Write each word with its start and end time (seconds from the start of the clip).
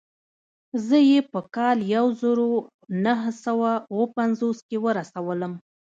زه 0.85 0.97
يې 1.09 1.19
په 1.31 1.39
کال 1.55 1.77
يو 1.95 2.05
زر 2.21 2.37
و 2.49 2.53
نهه 3.05 3.29
سوه 3.45 3.69
اووه 3.91 4.07
پنځوس 4.17 4.57
کې 4.67 4.77
ورسولم. 4.85 5.53